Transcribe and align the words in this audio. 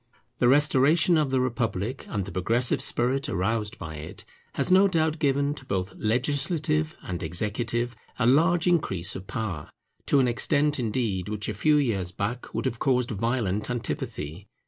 The 0.39 0.47
restoration 0.47 1.15
of 1.15 1.29
the 1.29 1.39
republic 1.39 2.07
and 2.09 2.25
the 2.25 2.31
progressive 2.31 2.81
spirit 2.81 3.29
aroused 3.29 3.77
by 3.77 3.97
it 3.97 4.25
has 4.53 4.71
no 4.71 4.87
doubt 4.87 5.19
given 5.19 5.53
to 5.53 5.63
both 5.63 5.93
legislative 5.95 6.95
and 7.03 7.21
executive 7.21 7.95
a 8.17 8.25
large 8.25 8.65
increase 8.65 9.15
of 9.15 9.27
power: 9.27 9.69
to 10.07 10.19
an 10.19 10.27
extent 10.27 10.79
indeed 10.79 11.29
which 11.29 11.47
a 11.47 11.53
few 11.53 11.77
years 11.77 12.11
back 12.11 12.51
would 12.51 12.65
have 12.65 12.79
caused 12.79 13.11
violent 13.11 13.69
antipathy. 13.69 14.47